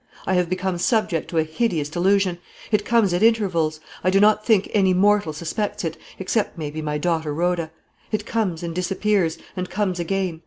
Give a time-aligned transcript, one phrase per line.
[0.25, 2.39] I have become subject to a hideous delusion.
[2.71, 3.79] It comes at intervals.
[4.03, 7.69] I do not think any mortal suspects it, except, maybe, my daughter Rhoda.
[8.11, 10.39] It comes and disappears, and comes again.